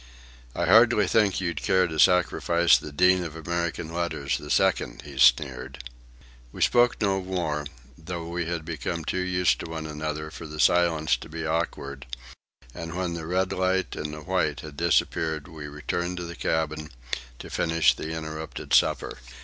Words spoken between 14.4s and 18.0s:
had disappeared we returned to the cabin to finish